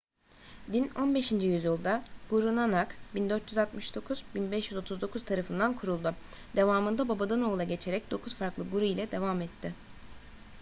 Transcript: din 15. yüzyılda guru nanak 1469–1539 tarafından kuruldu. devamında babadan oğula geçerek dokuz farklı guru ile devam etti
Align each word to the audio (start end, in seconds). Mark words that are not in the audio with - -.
din 0.73 0.89
15. 0.95 1.43
yüzyılda 1.45 2.03
guru 2.29 2.55
nanak 2.55 2.95
1469–1539 3.15 5.23
tarafından 5.25 5.73
kuruldu. 5.73 6.13
devamında 6.55 7.09
babadan 7.09 7.43
oğula 7.43 7.63
geçerek 7.63 8.11
dokuz 8.11 8.35
farklı 8.35 8.69
guru 8.69 8.85
ile 8.85 9.11
devam 9.11 9.41
etti 9.41 9.73